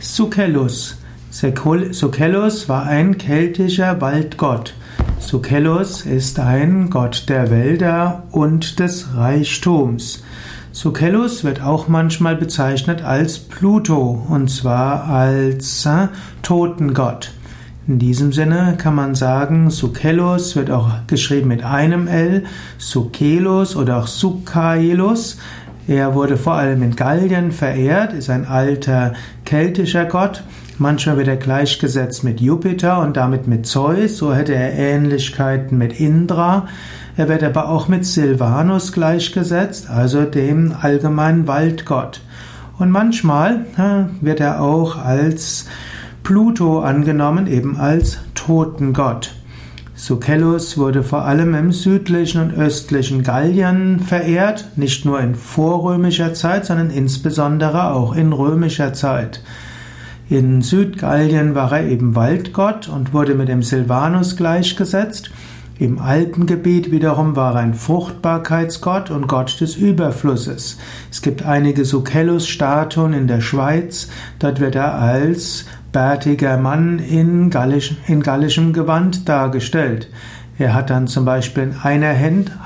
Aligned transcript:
Sucellus. 0.00 0.98
Sucellus 1.30 2.68
war 2.68 2.84
ein 2.84 3.18
keltischer 3.18 4.00
Waldgott. 4.00 4.74
Sucellus 5.18 6.06
ist 6.06 6.38
ein 6.38 6.90
Gott 6.90 7.28
der 7.28 7.50
Wälder 7.50 8.24
und 8.30 8.78
des 8.78 9.14
Reichtums. 9.14 10.22
Sucellus 10.72 11.42
wird 11.42 11.62
auch 11.62 11.88
manchmal 11.88 12.36
bezeichnet 12.36 13.02
als 13.02 13.38
Pluto, 13.38 14.26
und 14.28 14.50
zwar 14.50 15.04
als 15.04 15.86
äh, 15.86 16.08
Totengott. 16.42 17.32
In 17.88 17.98
diesem 17.98 18.32
Sinne 18.32 18.74
kann 18.76 18.94
man 18.94 19.14
sagen, 19.14 19.70
Sucellus 19.70 20.54
wird 20.56 20.70
auch 20.70 20.90
geschrieben 21.06 21.48
mit 21.48 21.64
einem 21.64 22.08
L, 22.08 22.44
Sukelus 22.78 23.76
oder 23.76 23.98
auch 23.98 24.06
Sukaelus. 24.06 25.38
Er 25.88 26.14
wurde 26.14 26.36
vor 26.36 26.54
allem 26.54 26.82
in 26.82 26.96
Gallien 26.96 27.52
verehrt, 27.52 28.12
ist 28.12 28.28
ein 28.28 28.44
alter 28.44 29.14
keltischer 29.46 30.04
Gott. 30.04 30.42
Manchmal 30.78 31.16
wird 31.16 31.28
er 31.28 31.36
gleichgesetzt 31.36 32.22
mit 32.22 32.42
Jupiter 32.42 33.00
und 33.00 33.16
damit 33.16 33.46
mit 33.46 33.64
Zeus, 33.64 34.18
so 34.18 34.34
hätte 34.34 34.54
er 34.54 34.74
Ähnlichkeiten 34.74 35.78
mit 35.78 35.98
Indra. 35.98 36.68
Er 37.16 37.30
wird 37.30 37.42
aber 37.42 37.70
auch 37.70 37.88
mit 37.88 38.04
Silvanus 38.04 38.92
gleichgesetzt, 38.92 39.88
also 39.88 40.24
dem 40.24 40.74
allgemeinen 40.78 41.46
Waldgott. 41.46 42.20
Und 42.78 42.90
manchmal 42.90 43.64
wird 44.20 44.40
er 44.40 44.60
auch 44.60 44.98
als 45.02 45.66
Pluto 46.22 46.80
angenommen, 46.80 47.46
eben 47.46 47.78
als 47.78 48.18
Totengott. 48.34 49.35
Sucellus 49.98 50.76
wurde 50.76 51.02
vor 51.02 51.24
allem 51.24 51.54
im 51.54 51.72
südlichen 51.72 52.42
und 52.42 52.52
östlichen 52.54 53.22
Gallien 53.22 53.98
verehrt, 53.98 54.66
nicht 54.76 55.06
nur 55.06 55.20
in 55.20 55.34
vorrömischer 55.34 56.34
Zeit, 56.34 56.66
sondern 56.66 56.90
insbesondere 56.90 57.92
auch 57.92 58.14
in 58.14 58.34
römischer 58.34 58.92
Zeit. 58.92 59.40
In 60.28 60.60
Südgallien 60.60 61.54
war 61.54 61.72
er 61.72 61.88
eben 61.88 62.14
Waldgott 62.14 62.88
und 62.88 63.14
wurde 63.14 63.34
mit 63.34 63.48
dem 63.48 63.62
Silvanus 63.62 64.36
gleichgesetzt. 64.36 65.30
Im 65.78 65.98
Alpengebiet 65.98 66.90
wiederum 66.90 67.36
war 67.36 67.54
er 67.54 67.60
ein 67.60 67.74
Fruchtbarkeitsgott 67.74 69.10
und 69.10 69.28
Gott 69.28 69.60
des 69.60 69.76
Überflusses. 69.76 70.78
Es 71.10 71.22
gibt 71.22 71.42
einige 71.42 71.84
Sucellus-Statuen 71.84 73.12
in 73.12 73.26
der 73.28 73.40
Schweiz. 73.40 74.08
Dort 74.38 74.58
wird 74.58 74.74
er 74.74 74.94
als 74.94 75.66
bärtiger 75.96 76.58
Mann 76.58 76.98
in, 76.98 77.48
gallisch, 77.48 77.94
in 78.06 78.22
gallischem 78.22 78.74
Gewand 78.74 79.26
dargestellt. 79.30 80.10
Er 80.58 80.74
hat 80.74 80.90
dann 80.90 81.06
zum 81.06 81.24
Beispiel 81.24 81.62
in 81.62 81.76
einer 81.82 82.14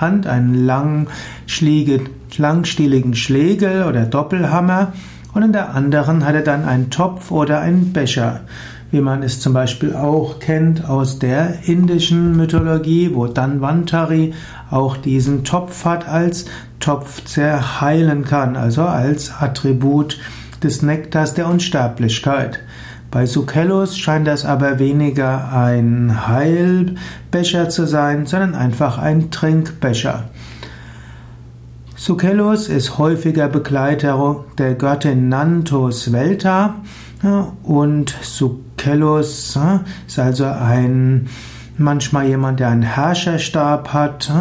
Hand 0.00 0.26
einen 0.26 0.66
langstieligen 0.66 3.14
Schlegel 3.14 3.84
oder 3.84 4.06
Doppelhammer 4.06 4.94
und 5.32 5.44
in 5.44 5.52
der 5.52 5.76
anderen 5.76 6.26
hat 6.26 6.34
er 6.34 6.42
dann 6.42 6.64
einen 6.64 6.90
Topf 6.90 7.30
oder 7.30 7.60
einen 7.60 7.92
Becher, 7.92 8.40
wie 8.90 9.00
man 9.00 9.22
es 9.22 9.38
zum 9.38 9.52
Beispiel 9.52 9.94
auch 9.94 10.40
kennt 10.40 10.88
aus 10.88 11.20
der 11.20 11.68
indischen 11.68 12.36
Mythologie, 12.36 13.14
wo 13.14 13.28
Danvantari 13.28 14.34
auch 14.72 14.96
diesen 14.96 15.44
Topf 15.44 15.84
hat 15.84 16.08
als 16.08 16.46
Topf, 16.80 17.22
der 17.36 17.80
heilen 17.80 18.24
kann, 18.24 18.56
also 18.56 18.82
als 18.82 19.40
Attribut 19.40 20.18
des 20.64 20.82
Nektars 20.82 21.34
der 21.34 21.46
Unsterblichkeit. 21.46 22.58
Bei 23.10 23.26
Sucellus 23.26 23.98
scheint 23.98 24.28
das 24.28 24.44
aber 24.44 24.78
weniger 24.78 25.52
ein 25.52 26.28
Heilbecher 26.28 27.68
zu 27.68 27.86
sein, 27.86 28.26
sondern 28.26 28.54
einfach 28.54 28.98
ein 28.98 29.32
Trinkbecher. 29.32 30.24
Sucellus 31.96 32.68
ist 32.68 32.98
häufiger 32.98 33.48
Begleiter 33.48 34.44
der 34.58 34.74
Göttin 34.74 35.28
Nantos 35.28 36.12
Velta 36.12 36.76
und 37.64 38.14
Sucellus 38.22 39.58
ist 40.06 40.18
also 40.18 40.44
ein 40.46 41.28
manchmal 41.76 42.26
jemand, 42.26 42.60
der 42.60 42.68
einen 42.68 42.82
Herrscherstab 42.82 43.92
hat. 43.92 44.32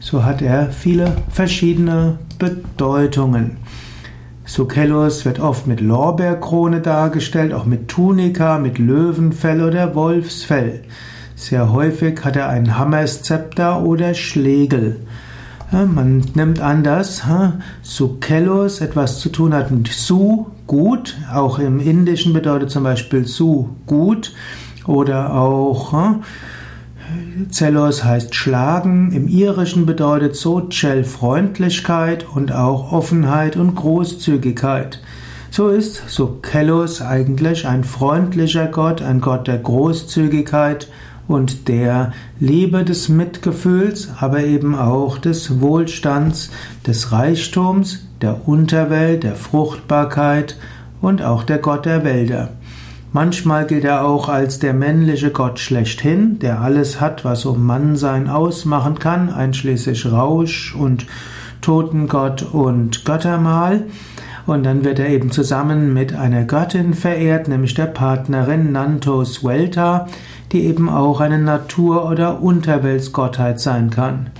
So 0.00 0.24
hat 0.24 0.42
er 0.42 0.70
viele 0.72 1.16
verschiedene 1.30 2.18
Bedeutungen. 2.38 3.58
Sucellus 4.50 5.24
wird 5.24 5.38
oft 5.38 5.68
mit 5.68 5.80
Lorbeerkrone 5.80 6.80
dargestellt, 6.80 7.52
auch 7.52 7.66
mit 7.66 7.86
Tunika, 7.86 8.58
mit 8.58 8.78
Löwenfell 8.78 9.62
oder 9.62 9.94
Wolfsfell. 9.94 10.82
Sehr 11.36 11.72
häufig 11.72 12.24
hat 12.24 12.34
er 12.34 12.48
einen 12.48 12.76
Hammerszepter 12.76 13.80
oder 13.84 14.12
Schlegel. 14.14 14.96
Man 15.70 16.24
nimmt 16.34 16.58
an, 16.58 16.82
dass 16.82 17.22
Sucellus 17.82 18.80
etwas 18.80 19.20
zu 19.20 19.28
tun 19.28 19.54
hat 19.54 19.70
mit 19.70 19.86
Su, 19.86 20.46
gut. 20.66 21.16
Auch 21.32 21.60
im 21.60 21.78
Indischen 21.78 22.32
bedeutet 22.32 22.72
zum 22.72 22.82
Beispiel 22.82 23.28
Su, 23.28 23.68
gut. 23.86 24.34
Oder 24.84 25.32
auch 25.32 25.94
Zellos 27.50 28.04
heißt 28.04 28.34
schlagen, 28.34 29.12
im 29.12 29.28
Irischen 29.28 29.86
bedeutet 29.86 30.36
Sochel 30.36 31.04
Freundlichkeit 31.04 32.26
und 32.34 32.52
auch 32.52 32.92
Offenheit 32.92 33.56
und 33.56 33.74
Großzügigkeit. 33.74 35.00
So 35.50 35.68
ist 35.68 36.08
Sokellos 36.08 37.02
eigentlich 37.02 37.66
ein 37.66 37.82
freundlicher 37.82 38.66
Gott, 38.66 39.02
ein 39.02 39.20
Gott 39.20 39.48
der 39.48 39.58
Großzügigkeit 39.58 40.88
und 41.26 41.68
der 41.68 42.12
Liebe 42.38 42.84
des 42.84 43.08
Mitgefühls, 43.08 44.10
aber 44.18 44.44
eben 44.44 44.74
auch 44.74 45.18
des 45.18 45.60
Wohlstands, 45.60 46.50
des 46.86 47.12
Reichtums, 47.12 48.06
der 48.20 48.48
Unterwelt, 48.48 49.22
der 49.22 49.34
Fruchtbarkeit 49.34 50.56
und 51.00 51.22
auch 51.22 51.42
der 51.42 51.58
Gott 51.58 51.86
der 51.86 52.04
Wälder. 52.04 52.50
Manchmal 53.12 53.66
gilt 53.66 53.84
er 53.84 54.04
auch 54.06 54.28
als 54.28 54.60
der 54.60 54.72
männliche 54.72 55.30
Gott 55.30 55.58
schlechthin, 55.58 56.38
der 56.38 56.60
alles 56.60 57.00
hat, 57.00 57.24
was 57.24 57.40
so 57.40 57.54
Mannsein 57.54 58.28
ausmachen 58.28 59.00
kann, 59.00 59.30
einschließlich 59.30 60.12
Rausch 60.12 60.76
und 60.76 61.06
Totengott 61.60 62.42
und 62.42 63.04
Göttermahl. 63.04 63.82
Und 64.46 64.64
dann 64.64 64.84
wird 64.84 65.00
er 65.00 65.08
eben 65.08 65.32
zusammen 65.32 65.92
mit 65.92 66.14
einer 66.14 66.44
Göttin 66.44 66.94
verehrt, 66.94 67.48
nämlich 67.48 67.74
der 67.74 67.86
Partnerin 67.86 68.70
Nantos 68.70 69.44
Welta, 69.44 70.06
die 70.52 70.64
eben 70.64 70.88
auch 70.88 71.20
eine 71.20 71.38
Natur- 71.38 72.08
oder 72.08 72.40
Unterweltsgottheit 72.40 73.58
sein 73.58 73.90
kann. 73.90 74.30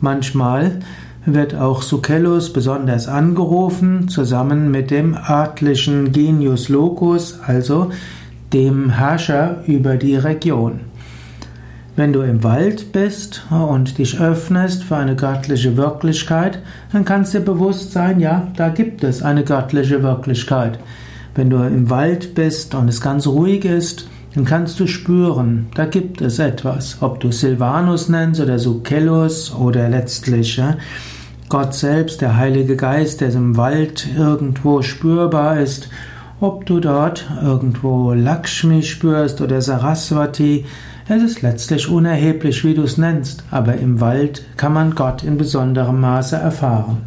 Manchmal 0.00 0.80
wird 1.26 1.54
auch 1.54 1.82
Sucellus 1.82 2.52
besonders 2.52 3.08
angerufen, 3.08 4.08
zusammen 4.08 4.70
mit 4.70 4.90
dem 4.90 5.16
örtlichen 5.16 6.12
Genius 6.12 6.68
Locus, 6.68 7.38
also 7.46 7.90
dem 8.52 8.90
Herrscher 8.90 9.62
über 9.66 9.96
die 9.96 10.16
Region. 10.16 10.80
Wenn 11.96 12.12
du 12.12 12.22
im 12.22 12.42
Wald 12.42 12.92
bist 12.92 13.44
und 13.50 13.98
dich 13.98 14.20
öffnest 14.20 14.82
für 14.82 14.96
eine 14.96 15.14
göttliche 15.14 15.76
Wirklichkeit, 15.76 16.58
dann 16.92 17.04
kannst 17.04 17.34
dir 17.34 17.40
bewusst 17.40 17.92
sein, 17.92 18.18
ja, 18.18 18.48
da 18.56 18.68
gibt 18.68 19.04
es 19.04 19.22
eine 19.22 19.44
göttliche 19.44 20.02
Wirklichkeit. 20.02 20.78
Wenn 21.36 21.50
du 21.50 21.58
im 21.58 21.90
Wald 21.90 22.34
bist 22.34 22.74
und 22.74 22.88
es 22.88 23.00
ganz 23.00 23.26
ruhig 23.26 23.64
ist, 23.64 24.08
dann 24.34 24.44
kannst 24.44 24.80
du 24.80 24.86
spüren, 24.86 25.68
da 25.74 25.84
gibt 25.84 26.20
es 26.20 26.38
etwas. 26.38 26.98
Ob 27.00 27.20
du 27.20 27.30
Silvanus 27.30 28.08
nennst 28.08 28.40
oder 28.40 28.58
Sucellus 28.58 29.54
oder 29.54 29.88
letztlich 29.88 30.56
ja, 30.56 30.76
Gott 31.48 31.74
selbst, 31.74 32.20
der 32.20 32.36
Heilige 32.36 32.76
Geist, 32.76 33.20
der 33.20 33.32
im 33.32 33.56
Wald 33.56 34.08
irgendwo 34.16 34.82
spürbar 34.82 35.60
ist, 35.60 35.88
ob 36.40 36.66
du 36.66 36.80
dort 36.80 37.30
irgendwo 37.42 38.12
Lakshmi 38.12 38.82
spürst 38.82 39.40
oder 39.40 39.62
Saraswati, 39.62 40.66
es 41.06 41.22
ist 41.22 41.42
letztlich 41.42 41.88
unerheblich, 41.88 42.64
wie 42.64 42.74
du 42.74 42.82
es 42.82 42.98
nennst, 42.98 43.44
aber 43.50 43.76
im 43.76 44.00
Wald 44.00 44.44
kann 44.56 44.72
man 44.72 44.94
Gott 44.94 45.22
in 45.22 45.36
besonderem 45.36 46.00
Maße 46.00 46.36
erfahren. 46.36 47.02